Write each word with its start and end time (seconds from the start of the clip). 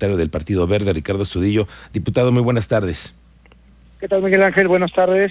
secretario 0.00 0.16
del 0.16 0.30
Partido 0.30 0.66
Verde, 0.66 0.94
Ricardo 0.94 1.22
Estudillo. 1.22 1.68
Diputado, 1.92 2.32
muy 2.32 2.40
buenas 2.40 2.68
tardes. 2.68 3.20
¿Qué 4.00 4.08
tal, 4.08 4.22
Miguel 4.22 4.42
Ángel? 4.42 4.66
Buenas 4.66 4.92
tardes. 4.94 5.30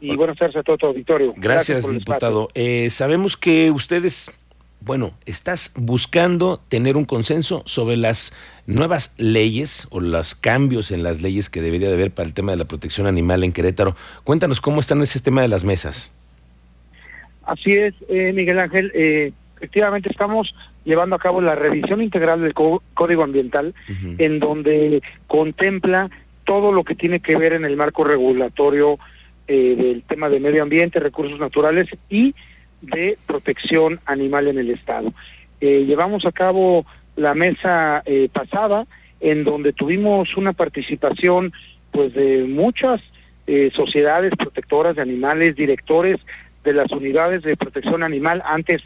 Y 0.00 0.14
buenas 0.14 0.38
tardes 0.38 0.54
a 0.54 0.62
todo 0.62 0.78
tu 0.78 0.86
auditorio. 0.86 1.34
Gracias, 1.36 1.90
diputado. 1.90 2.48
Eh, 2.54 2.88
sabemos 2.90 3.36
que 3.36 3.72
ustedes, 3.72 4.30
bueno, 4.80 5.12
estás 5.24 5.72
buscando 5.74 6.60
tener 6.68 6.96
un 6.96 7.04
consenso 7.04 7.64
sobre 7.66 7.96
las 7.96 8.32
nuevas 8.66 9.12
leyes 9.18 9.88
o 9.90 9.98
los 9.98 10.36
cambios 10.36 10.92
en 10.92 11.02
las 11.02 11.20
leyes 11.20 11.50
que 11.50 11.60
debería 11.60 11.88
de 11.88 11.94
haber 11.94 12.12
para 12.12 12.28
el 12.28 12.34
tema 12.34 12.52
de 12.52 12.58
la 12.58 12.66
protección 12.66 13.08
animal 13.08 13.42
en 13.42 13.52
Querétaro. 13.52 13.96
Cuéntanos 14.22 14.60
cómo 14.60 14.78
están 14.78 15.02
ese 15.02 15.18
tema 15.18 15.42
de 15.42 15.48
las 15.48 15.64
mesas. 15.64 16.12
Así 17.42 17.72
es, 17.72 17.94
eh, 18.08 18.32
Miguel 18.32 18.60
Ángel. 18.60 18.92
Eh, 18.94 19.32
efectivamente 19.56 20.10
estamos 20.12 20.54
llevando 20.86 21.16
a 21.16 21.18
cabo 21.18 21.42
la 21.42 21.56
revisión 21.56 22.00
integral 22.00 22.40
del 22.40 22.54
Código 22.54 23.24
Ambiental, 23.24 23.74
en 24.18 24.38
donde 24.38 25.02
contempla 25.26 26.08
todo 26.44 26.72
lo 26.72 26.84
que 26.84 26.94
tiene 26.94 27.20
que 27.20 27.36
ver 27.36 27.52
en 27.52 27.64
el 27.64 27.76
marco 27.76 28.04
regulatorio 28.04 28.98
eh, 29.48 29.74
del 29.76 30.02
tema 30.04 30.28
de 30.28 30.40
medio 30.40 30.62
ambiente, 30.62 31.00
recursos 31.00 31.38
naturales 31.40 31.88
y 32.08 32.34
de 32.80 33.18
protección 33.26 34.00
animal 34.06 34.46
en 34.46 34.58
el 34.58 34.70
Estado. 34.70 35.12
Eh, 35.60 35.84
llevamos 35.86 36.24
a 36.24 36.32
cabo 36.32 36.86
la 37.16 37.34
mesa 37.34 38.02
eh, 38.06 38.28
pasada 38.32 38.86
en 39.20 39.42
donde 39.42 39.72
tuvimos 39.72 40.36
una 40.36 40.52
participación 40.52 41.52
pues 41.90 42.14
de 42.14 42.44
muchas 42.48 43.00
sociedades 43.76 44.32
protectoras 44.36 44.96
de 44.96 45.02
animales, 45.02 45.54
directores 45.54 46.16
de 46.64 46.72
las 46.72 46.90
unidades 46.90 47.42
de 47.42 47.56
protección 47.56 48.02
animal, 48.02 48.42
antes 48.44 48.82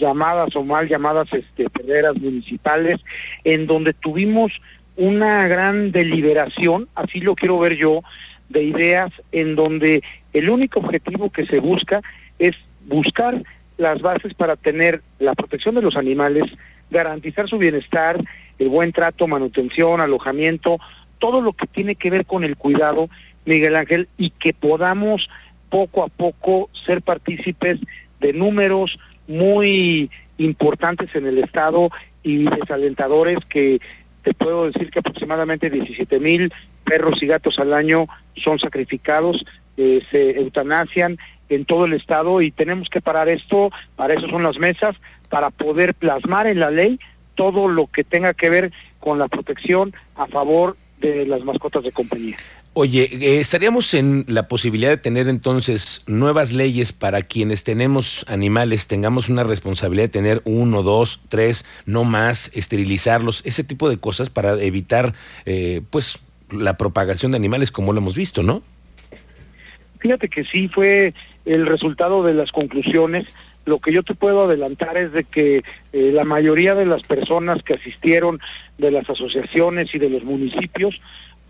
llamadas 0.00 0.56
o 0.56 0.64
mal 0.64 0.88
llamadas 0.88 1.28
este, 1.32 1.68
perderas 1.70 2.16
municipales, 2.16 3.00
en 3.44 3.66
donde 3.66 3.92
tuvimos 3.92 4.52
una 4.96 5.46
gran 5.46 5.92
deliberación, 5.92 6.88
así 6.94 7.20
lo 7.20 7.34
quiero 7.34 7.58
ver 7.58 7.76
yo, 7.76 8.02
de 8.48 8.64
ideas 8.64 9.12
en 9.32 9.54
donde 9.54 10.02
el 10.32 10.50
único 10.50 10.80
objetivo 10.80 11.30
que 11.30 11.46
se 11.46 11.60
busca 11.60 12.02
es 12.38 12.56
buscar 12.86 13.42
las 13.78 14.02
bases 14.02 14.34
para 14.34 14.56
tener 14.56 15.02
la 15.18 15.34
protección 15.34 15.74
de 15.74 15.82
los 15.82 15.96
animales, 15.96 16.44
garantizar 16.90 17.48
su 17.48 17.58
bienestar, 17.58 18.20
el 18.58 18.68
buen 18.68 18.92
trato, 18.92 19.26
manutención, 19.26 20.00
alojamiento, 20.00 20.78
todo 21.18 21.40
lo 21.40 21.52
que 21.52 21.66
tiene 21.66 21.94
que 21.94 22.10
ver 22.10 22.26
con 22.26 22.44
el 22.44 22.56
cuidado, 22.56 23.08
Miguel 23.44 23.76
Ángel, 23.76 24.08
y 24.18 24.30
que 24.30 24.52
podamos 24.52 25.28
poco 25.70 26.02
a 26.02 26.08
poco 26.08 26.68
ser 26.84 27.00
partícipes 27.00 27.78
de 28.20 28.32
números 28.32 28.98
muy 29.30 30.10
importantes 30.38 31.14
en 31.14 31.26
el 31.26 31.38
Estado 31.38 31.90
y 32.22 32.44
desalentadores 32.44 33.38
que 33.48 33.80
te 34.22 34.34
puedo 34.34 34.66
decir 34.66 34.90
que 34.90 34.98
aproximadamente 34.98 35.70
17 35.70 36.18
mil 36.18 36.52
perros 36.84 37.22
y 37.22 37.26
gatos 37.26 37.58
al 37.58 37.72
año 37.72 38.06
son 38.42 38.58
sacrificados, 38.58 39.44
eh, 39.76 40.02
se 40.10 40.38
eutanasian 40.38 41.18
en 41.48 41.64
todo 41.64 41.84
el 41.84 41.94
estado 41.94 42.42
y 42.42 42.50
tenemos 42.50 42.88
que 42.88 43.00
parar 43.00 43.28
esto, 43.28 43.70
para 43.96 44.14
eso 44.14 44.28
son 44.28 44.42
las 44.42 44.58
mesas, 44.58 44.96
para 45.28 45.50
poder 45.50 45.94
plasmar 45.94 46.46
en 46.46 46.60
la 46.60 46.70
ley 46.70 46.98
todo 47.34 47.68
lo 47.68 47.86
que 47.86 48.04
tenga 48.04 48.34
que 48.34 48.50
ver 48.50 48.72
con 48.98 49.18
la 49.18 49.28
protección 49.28 49.94
a 50.16 50.26
favor 50.26 50.76
de 50.98 51.26
las 51.26 51.42
mascotas 51.42 51.82
de 51.82 51.92
compañía. 51.92 52.36
Oye, 52.72 53.08
eh, 53.12 53.40
¿estaríamos 53.40 53.94
en 53.94 54.24
la 54.28 54.46
posibilidad 54.46 54.90
de 54.90 54.96
tener 54.96 55.28
entonces 55.28 56.04
nuevas 56.06 56.52
leyes 56.52 56.92
para 56.92 57.22
quienes 57.22 57.64
tenemos 57.64 58.24
animales, 58.28 58.86
tengamos 58.86 59.28
una 59.28 59.42
responsabilidad 59.42 60.04
de 60.04 60.10
tener 60.10 60.42
uno, 60.44 60.84
dos, 60.84 61.20
tres, 61.28 61.66
no 61.84 62.04
más, 62.04 62.52
esterilizarlos, 62.54 63.42
ese 63.44 63.64
tipo 63.64 63.88
de 63.88 63.98
cosas 63.98 64.30
para 64.30 64.52
evitar 64.62 65.14
eh, 65.46 65.82
pues 65.90 66.20
la 66.52 66.76
propagación 66.76 67.32
de 67.32 67.38
animales 67.38 67.72
como 67.72 67.92
lo 67.92 67.98
hemos 67.98 68.14
visto, 68.14 68.44
¿no? 68.44 68.62
Fíjate 69.98 70.28
que 70.28 70.44
sí 70.44 70.68
fue 70.68 71.12
el 71.44 71.66
resultado 71.66 72.22
de 72.22 72.34
las 72.34 72.52
conclusiones. 72.52 73.26
Lo 73.66 73.80
que 73.80 73.92
yo 73.92 74.04
te 74.04 74.14
puedo 74.14 74.44
adelantar 74.44 74.96
es 74.96 75.12
de 75.12 75.24
que 75.24 75.64
eh, 75.92 76.10
la 76.12 76.24
mayoría 76.24 76.76
de 76.76 76.86
las 76.86 77.02
personas 77.02 77.64
que 77.64 77.74
asistieron 77.74 78.40
de 78.78 78.92
las 78.92 79.10
asociaciones 79.10 79.92
y 79.92 79.98
de 79.98 80.08
los 80.08 80.22
municipios 80.22 81.00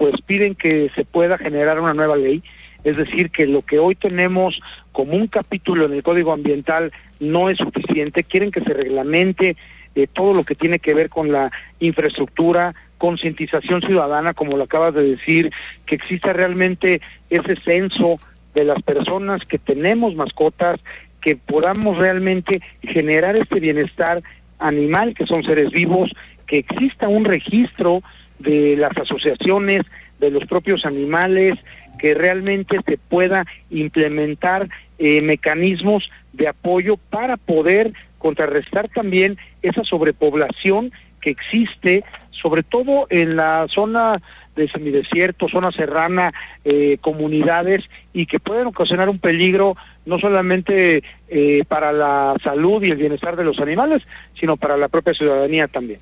pues 0.01 0.15
piden 0.23 0.55
que 0.55 0.91
se 0.95 1.05
pueda 1.05 1.37
generar 1.37 1.79
una 1.79 1.93
nueva 1.93 2.17
ley, 2.17 2.43
es 2.85 2.97
decir, 2.97 3.31
que 3.31 3.47
lo 3.47 3.61
que 3.61 3.79
hoy 3.79 3.95
tenemos 3.95 4.59
como 4.93 5.13
un 5.13 5.27
capítulo 5.27 5.85
en 5.85 5.93
el 5.93 6.03
Código 6.03 6.33
Ambiental 6.33 6.91
no 7.21 7.51
es 7.51 7.59
suficiente, 7.59 8.25
quieren 8.25 8.51
que 8.51 8.63
se 8.63 8.73
reglamente 8.73 9.59
eh, 9.95 10.07
todo 10.11 10.33
lo 10.33 10.45
que 10.45 10.55
tiene 10.55 10.79
que 10.79 10.95
ver 10.95 11.11
con 11.11 11.31
la 11.31 11.53
infraestructura, 11.81 12.75
concientización 12.97 13.83
ciudadana, 13.83 14.33
como 14.33 14.57
lo 14.57 14.65
acabas 14.65 14.95
de 14.95 15.03
decir, 15.03 15.53
que 15.85 15.97
exista 15.97 16.33
realmente 16.33 17.03
ese 17.29 17.57
censo 17.57 18.19
de 18.55 18.65
las 18.65 18.81
personas 18.81 19.45
que 19.45 19.59
tenemos 19.59 20.15
mascotas, 20.15 20.81
que 21.21 21.37
podamos 21.37 21.99
realmente 21.99 22.63
generar 22.81 23.37
este 23.37 23.61
bienestar 23.61 24.23
animal, 24.61 25.13
que 25.13 25.27
son 25.27 25.45
seres 25.45 25.71
vivos, 25.73 26.11
que 26.47 26.57
exista 26.57 27.07
un 27.07 27.27
registro 27.27 28.03
de 28.41 28.77
las 28.77 28.97
asociaciones, 28.97 29.83
de 30.19 30.31
los 30.31 30.45
propios 30.47 30.85
animales, 30.85 31.59
que 31.99 32.15
realmente 32.15 32.79
se 32.87 32.99
pueda 32.99 33.45
implementar 33.71 34.69
eh, 34.99 35.21
mecanismos 35.21 36.11
de 36.33 36.49
apoyo 36.49 36.97
para 36.97 37.37
poder 37.37 37.93
contrarrestar 38.19 38.89
también 38.89 39.39
esa 39.63 39.85
sobrepoblación 39.85 40.93
que 41.21 41.31
existe, 41.31 42.05
sobre 42.31 42.63
todo 42.63 43.07
en 43.11 43.37
la 43.37 43.67
zona 43.69 44.21
de 44.57 44.69
semidesierto, 44.69 45.49
zona 45.49 45.73
serrana, 45.73 46.33
eh, 46.65 46.99
comunidades, 47.01 47.85
y 48.13 48.27
que 48.27 48.41
pueden 48.41 48.67
ocasionar 48.67 49.09
un 49.09 49.19
peligro 49.19 49.77
no 50.07 50.19
solamente 50.19 51.03
eh, 51.29 51.65
para 51.69 51.93
la 51.93 52.35
salud 52.43 52.83
y 52.83 52.91
el 52.91 52.97
bienestar 52.97 53.37
de 53.37 53.45
los 53.45 53.59
animales, 53.59 54.03
sino 54.39 54.57
para 54.57 54.77
la 54.77 54.89
propia 54.89 55.15
ciudadanía 55.15 55.69
también. 55.69 56.01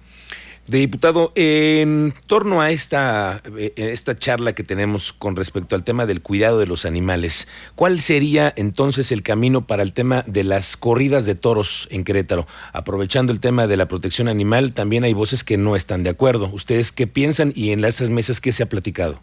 Diputado, 0.68 1.32
en 1.34 2.12
torno 2.26 2.60
a 2.60 2.70
esta, 2.70 3.40
eh, 3.56 3.72
esta 3.74 4.18
charla 4.18 4.52
que 4.52 4.62
tenemos 4.62 5.14
con 5.14 5.34
respecto 5.34 5.74
al 5.74 5.82
tema 5.82 6.04
del 6.04 6.20
cuidado 6.20 6.58
de 6.58 6.66
los 6.66 6.84
animales, 6.84 7.48
¿cuál 7.74 8.00
sería 8.00 8.52
entonces 8.54 9.10
el 9.10 9.22
camino 9.22 9.66
para 9.66 9.82
el 9.82 9.94
tema 9.94 10.24
de 10.26 10.44
las 10.44 10.76
corridas 10.76 11.24
de 11.24 11.34
toros 11.34 11.88
en 11.90 12.04
Querétaro? 12.04 12.46
Aprovechando 12.74 13.32
el 13.32 13.40
tema 13.40 13.66
de 13.66 13.78
la 13.78 13.88
protección 13.88 14.28
animal, 14.28 14.74
también 14.74 15.04
hay 15.04 15.14
voces 15.14 15.42
que 15.42 15.56
no 15.56 15.74
están 15.74 16.02
de 16.02 16.10
acuerdo. 16.10 16.50
¿Ustedes 16.52 16.92
qué 16.92 17.06
piensan 17.06 17.54
y 17.56 17.70
en 17.70 17.82
estas 17.82 18.10
mesas 18.10 18.38
qué 18.38 18.52
se 18.52 18.62
ha 18.62 18.68
platicado? 18.68 19.20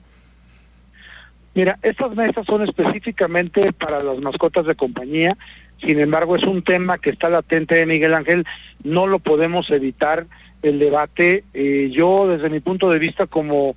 Mira, 1.53 1.78
estas 1.84 2.16
mesas 2.16 2.44
son 2.47 2.63
específicamente 2.63 3.72
para 3.72 4.03
las 4.03 4.17
mascotas 4.17 4.66
de 4.66 4.73
compañía, 4.73 5.38
sin 5.79 6.00
embargo 6.00 6.38
es 6.38 6.44
un 6.44 6.63
tema 6.63 6.97
que 6.97 7.11
está 7.11 7.29
latente, 7.29 7.85
Miguel 7.85 8.16
Ángel, 8.16 8.45
no 8.84 9.05
lo 9.05 9.19
podemos 9.19 9.69
evitar 9.69 10.25
el 10.66 10.80
debate. 10.80 11.44
Eh, 11.53 11.90
yo, 11.94 12.28
desde 12.28 12.50
mi 12.50 12.59
punto 12.59 12.90
de 12.90 13.00
vista 13.00 13.28
como 13.28 13.76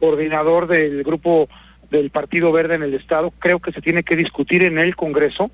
coordinador 0.00 0.66
del 0.66 1.02
grupo 1.04 1.48
del 1.90 2.10
Partido 2.10 2.52
Verde 2.52 2.74
en 2.74 2.82
el 2.82 2.94
Estado, 2.94 3.32
creo 3.38 3.60
que 3.60 3.72
se 3.72 3.80
tiene 3.80 4.02
que 4.02 4.16
discutir 4.16 4.64
en 4.64 4.78
el 4.78 4.96
Congreso. 4.96 5.50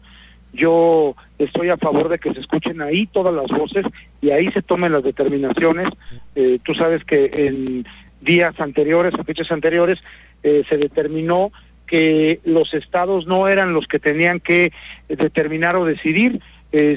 Yo 0.52 1.16
estoy 1.38 1.68
a 1.68 1.76
favor 1.76 2.08
de 2.08 2.18
que 2.18 2.32
se 2.32 2.40
escuchen 2.40 2.80
ahí 2.80 3.06
todas 3.06 3.34
las 3.34 3.46
voces 3.46 3.84
y 4.20 4.30
ahí 4.30 4.50
se 4.52 4.62
tomen 4.62 4.92
las 4.92 5.02
determinaciones. 5.02 5.88
Eh, 6.34 6.58
tú 6.64 6.74
sabes 6.74 7.04
que 7.04 7.30
en 7.34 7.86
días 8.20 8.58
anteriores, 8.58 9.12
o 9.14 9.24
fechas 9.24 9.50
anteriores, 9.50 9.98
eh, 10.42 10.64
se 10.68 10.78
determinó 10.78 11.52
que 11.86 12.40
los 12.44 12.72
estados 12.72 13.26
no 13.26 13.48
eran 13.48 13.74
los 13.74 13.86
que 13.86 13.98
tenían 13.98 14.40
que 14.40 14.72
determinar 15.08 15.76
o 15.76 15.84
decidir 15.84 16.40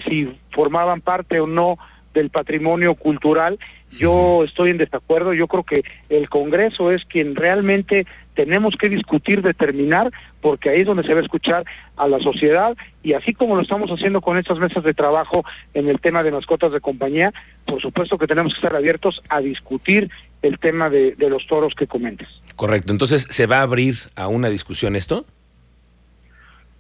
si 0.08 0.28
formaban 0.50 1.02
parte 1.02 1.40
o 1.40 1.46
no 1.46 1.78
del 2.18 2.30
patrimonio 2.30 2.96
cultural. 2.96 3.60
Yo 3.92 4.44
estoy 4.44 4.72
en 4.72 4.78
desacuerdo, 4.78 5.34
yo 5.34 5.48
creo 5.48 5.64
que 5.64 5.84
el 6.10 6.28
Congreso 6.30 6.92
es 6.92 7.06
quien 7.06 7.36
realmente 7.36 8.06
tenemos 8.34 8.76
que 8.76 8.90
discutir, 8.90 9.42
determinar, 9.42 10.12
porque 10.42 10.70
ahí 10.70 10.82
es 10.82 10.88
donde 10.88 11.04
se 11.04 11.14
va 11.14 11.22
a 11.22 11.24
escuchar 11.24 11.64
a 11.96 12.08
la 12.08 12.20
sociedad 12.20 12.76
y 13.02 13.14
así 13.14 13.34
como 13.34 13.56
lo 13.56 13.62
estamos 13.62 13.90
haciendo 13.90 14.20
con 14.22 14.38
estas 14.38 14.60
mesas 14.60 14.84
de 14.84 14.94
trabajo 14.94 15.46
en 15.74 15.88
el 15.88 16.00
tema 16.02 16.22
de 16.24 16.32
mascotas 16.32 16.72
de 16.72 16.82
compañía, 16.82 17.34
por 17.66 17.82
supuesto 17.82 18.18
que 18.18 18.28
tenemos 18.28 18.54
que 18.54 18.58
estar 18.58 18.76
abiertos 18.76 19.22
a 19.30 19.40
discutir 19.40 20.10
el 20.42 20.60
tema 20.60 20.90
de, 20.90 21.16
de 21.16 21.30
los 21.30 21.48
toros 21.48 21.74
que 21.74 21.88
comentes. 21.88 22.28
Correcto, 22.56 22.92
entonces, 22.92 23.26
¿se 23.30 23.46
va 23.46 23.60
a 23.60 23.62
abrir 23.62 23.96
a 24.16 24.28
una 24.28 24.50
discusión 24.50 24.96
esto? 24.96 25.26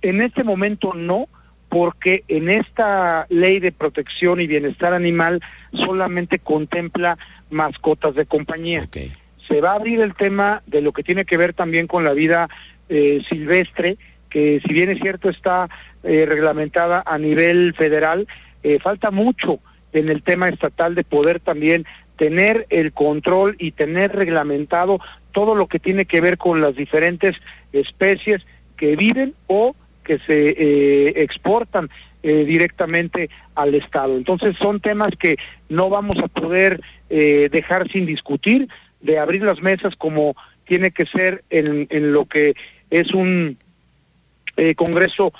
En 0.01 0.22
este 0.22 0.44
momento 0.44 0.94
no, 0.94 1.28
porque 1.69 2.24
en 2.28 2.50
esta 2.50 3.25
ley 3.30 3.60
de 3.60 3.72
protección 3.72 4.40
y 4.40 4.48
bienestar 4.48 4.94
animal 4.94 5.42
solamente 5.74 6.40
contempla 6.40 7.18
mascotas 7.50 8.16
de 8.16 8.25
compañía. 8.25 8.88
Se 9.48 9.62
va 9.62 9.72
a 9.72 9.75
abrir 9.75 10.02
el 10.02 10.14
tema 10.14 10.62
de 10.66 10.81
lo 10.81 10.92
que 10.92 11.04
tiene 11.04 11.25
que 11.25 11.38
ver 11.38 11.54
también 11.54 11.88
con 11.88 12.04
la 12.04 12.14
vida 12.14 12.50
eh, 12.90 13.22
silvestre, 13.30 13.98
que 14.30 14.62
si 14.66 14.74
bien 14.74 14.90
es 14.90 15.00
cierto 15.00 15.30
está 15.30 15.69
eh, 16.04 16.25
reglamentada 16.28 17.04
a 17.06 17.18
nivel 17.18 17.74
federal, 17.75 18.28
eh, 18.64 18.80
falta 18.80 19.12
mucho 19.12 19.60
en 19.94 20.10
el 20.10 20.24
tema 20.24 20.50
estatal 20.50 20.96
de 20.96 21.04
poder 21.04 21.40
también 21.40 21.86
tener 22.18 22.66
el 22.69 22.94
control 22.94 23.56
y 23.60 23.72
tener 23.72 24.14
reglamentado 24.16 25.00
todo 25.31 25.56
lo 25.56 25.68
que 25.68 25.80
tiene 25.80 26.06
que 26.06 26.19
ver 26.19 26.38
con 26.38 26.62
las 26.62 26.75
diferentes 26.75 27.36
especies 27.72 28.42
que 28.75 28.96
viven 28.96 29.36
o 29.48 29.75
que 30.07 30.19
se 30.19 30.50
eh, 30.50 31.13
exportan 31.18 31.89
eh, 32.24 32.45
directamente 32.45 33.30
al 33.56 33.75
Estado. 33.75 34.15
Entonces 34.15 34.56
son 34.57 34.80
temas 34.80 35.12
que 35.19 35.36
no 35.68 35.89
vamos 35.89 36.18
a 36.19 36.30
poder 36.30 36.80
eh, 37.09 37.50
dejar 37.51 37.92
sin 37.92 38.06
discutir, 38.06 38.69
de 39.01 39.19
abrir 39.19 39.44
las 39.44 39.62
mesas 39.62 39.95
como 39.98 40.36
tiene 40.65 40.92
que 40.92 41.06
ser 41.06 41.44
en, 41.50 41.88
en 41.89 42.13
lo 42.13 42.25
que 42.25 42.56
es 42.89 43.13
un 43.13 43.57
Congreso 44.75 45.33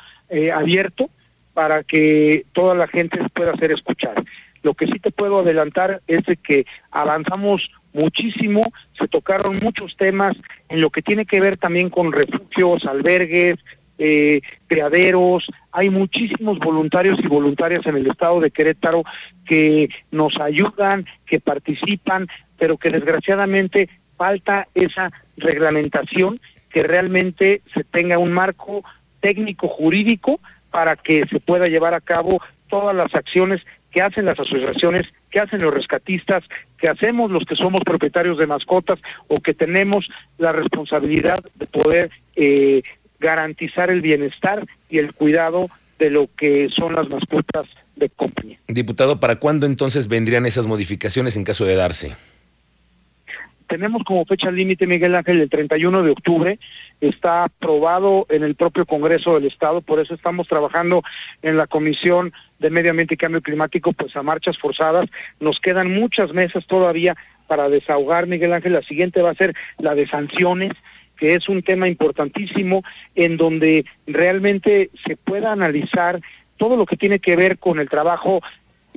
abierto 0.54 1.10
para 1.56 1.82
que 1.82 2.46
toda 2.54 2.76
la 2.76 2.88
gente 2.88 3.18
pueda 3.34 3.56
ser 3.56 3.72
escuchada. 3.72 4.24
Lo 4.62 4.76
que 4.76 4.86
sí 4.86 5.00
te 5.00 5.10
puedo 5.10 5.40
adelantar 5.40 6.02
es 6.06 6.24
de 6.26 6.38
que 6.38 6.68
avanzamos 6.92 7.68
muchísimo, 7.94 8.62
se 8.98 9.08
tocaron 9.08 9.58
muchos 9.64 9.98
temas 9.98 10.38
en 10.70 10.82
lo 10.82 10.92
que 10.92 11.02
tiene 11.02 11.26
que 11.26 11.42
ver 11.42 11.58
también 11.58 11.90
con 11.90 12.12
refugios, 12.12 12.86
albergues, 12.86 13.56
eh, 13.98 14.42
hay 15.72 15.90
muchísimos 15.90 16.60
voluntarios 16.60 17.20
y 17.20 17.28
voluntarias 17.28 17.86
en 17.86 17.98
el 17.98 18.08
estado 18.08 18.40
de 18.40 18.52
Querétaro 18.52 19.04
que 19.46 19.90
nos 20.12 20.40
ayudan, 20.40 21.06
que 21.26 21.40
participan, 21.40 22.28
pero 22.58 22.78
que 22.78 22.90
desgraciadamente 22.90 23.90
falta 24.18 24.68
esa 24.74 25.12
reglamentación, 25.38 26.40
que 26.70 26.84
realmente 26.84 27.62
se 27.74 27.84
tenga 27.84 28.18
un 28.18 28.34
marco 28.34 28.84
técnico 29.20 29.68
jurídico 29.68 30.40
para 30.72 30.96
que 30.96 31.26
se 31.28 31.40
pueda 31.40 31.68
llevar 31.68 31.94
a 31.94 32.02
cabo 32.02 32.42
todas 32.70 32.96
las 32.96 33.14
acciones 33.16 33.62
que 33.92 34.02
hacen 34.02 34.26
las 34.26 34.40
asociaciones, 34.40 35.04
que 35.32 35.40
hacen 35.40 35.62
los 35.62 35.74
rescatistas, 35.74 36.44
que 36.78 36.90
hacemos 36.90 37.32
los 37.32 37.46
que 37.46 37.56
somos 37.56 37.82
propietarios 37.84 38.38
de 38.38 38.48
mascotas 38.48 39.00
o 39.28 39.38
que 39.38 39.54
tenemos 39.54 40.08
la 40.38 40.52
responsabilidad 40.52 41.40
de 41.56 41.68
poder 41.68 42.12
eh, 42.36 42.84
garantizar 43.20 43.90
el 43.90 44.02
bienestar 44.02 44.66
y 44.90 45.00
el 45.00 45.14
cuidado 45.14 45.70
de 46.00 46.10
lo 46.10 46.30
que 46.38 46.70
son 46.70 46.94
las 46.96 47.10
mascotas 47.10 47.66
de 47.96 48.10
compañía. 48.10 48.60
Diputado, 48.68 49.20
¿para 49.20 49.38
cuándo 49.38 49.66
entonces 49.66 50.08
vendrían 50.08 50.46
esas 50.46 50.68
modificaciones 50.68 51.36
en 51.36 51.44
caso 51.44 51.66
de 51.66 51.76
darse? 51.76 52.16
tenemos 53.68 54.04
como 54.04 54.26
fecha 54.26 54.50
límite, 54.50 54.88
Miguel 54.88 55.16
Ángel, 55.16 55.42
el 55.42 55.50
31 55.50 56.04
de 56.04 56.12
octubre. 56.12 56.60
Está 57.02 57.44
aprobado 57.44 58.26
en 58.30 58.44
el 58.44 58.56
propio 58.56 58.86
Congreso 58.86 59.36
del 59.36 59.46
Estado, 59.46 59.82
por 59.82 60.00
eso 60.00 60.16
estamos 60.16 60.48
trabajando 60.48 61.04
en 61.42 61.58
la 61.58 61.68
Comisión 61.68 62.34
de 62.60 62.70
Medio 62.70 62.92
Ambiente 62.92 63.14
y 63.14 63.18
Cambio 63.18 63.42
Climático, 63.42 63.94
pues 63.94 64.16
a 64.16 64.24
marchas 64.24 64.58
forzadas. 64.58 65.08
Nos 65.40 65.60
quedan 65.60 65.94
muchas 65.94 66.34
mesas 66.34 66.66
todavía 66.66 67.16
para 67.48 67.70
desahogar, 67.70 68.26
Miguel 68.26 68.54
Ángel. 68.54 68.74
La 68.74 68.82
siguiente 68.82 69.22
va 69.22 69.32
a 69.32 69.36
ser 69.36 69.54
la 69.78 69.94
de 69.94 70.08
sanciones 70.08 70.72
que 71.18 71.34
es 71.34 71.50
un 71.50 71.64
tema 71.64 71.88
importantísimo 71.88 72.84
en 73.16 73.38
donde 73.38 73.86
realmente 74.06 74.90
se 75.06 75.18
pueda 75.18 75.52
analizar 75.52 76.22
todo 76.58 76.78
lo 76.78 76.86
que 76.86 76.98
tiene 76.98 77.20
que 77.20 77.36
ver 77.36 77.58
con 77.58 77.80
el 77.80 77.90
trabajo 77.90 78.42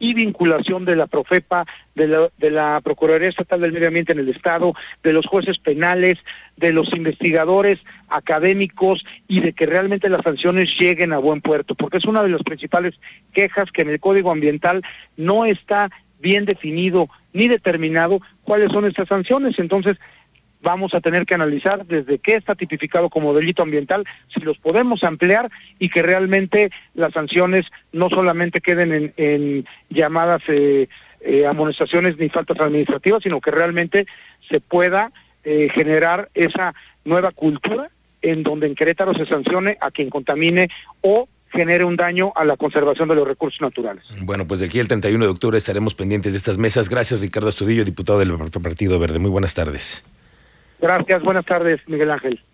y 0.00 0.14
vinculación 0.14 0.86
de 0.86 0.96
la 0.96 1.06
Profepa, 1.06 1.66
de 1.94 2.50
la, 2.50 2.80
Procuraduría 2.80 3.28
Estatal 3.28 3.60
del 3.60 3.72
Medio 3.72 3.88
Ambiente 3.88 4.12
en 4.12 4.18
el 4.18 4.30
Estado, 4.30 4.74
de 5.02 5.12
los 5.12 5.26
jueces 5.26 5.58
penales, 5.58 6.18
de 6.56 6.72
los 6.72 6.92
investigadores 6.94 7.78
académicos 8.08 9.04
y 9.28 9.40
de 9.40 9.52
que 9.52 9.66
realmente 9.66 10.08
las 10.08 10.22
sanciones 10.22 10.70
lleguen 10.78 11.12
a 11.12 11.18
buen 11.18 11.42
puerto, 11.42 11.74
porque 11.74 11.98
es 11.98 12.06
una 12.06 12.22
de 12.22 12.30
las 12.30 12.42
principales 12.42 12.94
quejas 13.34 13.70
que 13.70 13.82
en 13.82 13.90
el 13.90 14.00
Código 14.00 14.30
Ambiental 14.30 14.82
no 15.18 15.44
está 15.44 15.90
bien 16.18 16.46
definido 16.46 17.08
ni 17.34 17.48
determinado 17.48 18.20
cuáles 18.42 18.72
son 18.72 18.86
estas 18.86 19.08
sanciones. 19.08 19.58
Entonces, 19.58 19.98
vamos 20.62 20.94
a 20.94 21.00
tener 21.00 21.26
que 21.26 21.34
analizar 21.34 21.86
desde 21.86 22.18
qué 22.18 22.34
está 22.34 22.54
tipificado 22.54 23.08
como 23.08 23.34
delito 23.34 23.62
ambiental, 23.62 24.04
si 24.34 24.40
los 24.40 24.58
podemos 24.58 25.02
ampliar 25.04 25.50
y 25.78 25.88
que 25.88 26.02
realmente 26.02 26.70
las 26.94 27.12
sanciones 27.12 27.66
no 27.92 28.08
solamente 28.08 28.60
queden 28.60 29.12
en, 29.16 29.66
llamadas 29.88 30.42
eh, 30.48 30.88
eh, 31.20 31.46
amonestaciones 31.46 32.18
ni 32.18 32.28
faltas 32.28 32.60
administrativas, 32.60 33.22
sino 33.22 33.40
que 33.40 33.50
realmente 33.50 34.06
se 34.48 34.60
pueda 34.60 35.12
eh, 35.44 35.68
generar 35.74 36.28
esa 36.34 36.74
nueva 37.04 37.30
cultura 37.30 37.90
en 38.22 38.42
donde 38.42 38.66
en 38.66 38.74
Querétaro 38.74 39.14
se 39.14 39.26
sancione 39.26 39.78
a 39.80 39.90
quien 39.90 40.10
contamine 40.10 40.68
o 41.00 41.28
genere 41.52 41.84
un 41.84 41.96
daño 41.96 42.32
a 42.36 42.44
la 42.44 42.56
conservación 42.56 43.08
de 43.08 43.14
los 43.14 43.26
recursos 43.26 43.60
naturales. 43.60 44.04
Bueno, 44.22 44.46
pues 44.46 44.60
de 44.60 44.66
aquí 44.66 44.78
el 44.78 44.88
31 44.88 45.24
de 45.24 45.30
octubre 45.30 45.58
estaremos 45.58 45.94
pendientes 45.94 46.32
de 46.32 46.38
estas 46.38 46.58
mesas. 46.58 46.88
Gracias, 46.88 47.20
Ricardo 47.20 47.48
Astudillo, 47.48 47.84
diputado 47.84 48.18
del 48.18 48.32
Partido 48.62 48.98
Verde. 48.98 49.18
Muy 49.18 49.30
buenas 49.30 49.54
tardes. 49.54 50.04
Gracias, 50.80 51.22
buenas 51.22 51.44
tardes, 51.44 51.80
Miguel 51.86 52.10
Ángel. 52.10 52.40